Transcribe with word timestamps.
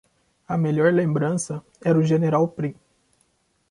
A 0.47 0.57
melhor 0.57 0.91
lembrança 0.91 1.63
era 1.79 1.99
o 1.99 2.03
General 2.03 2.47
Prim. 2.47 2.73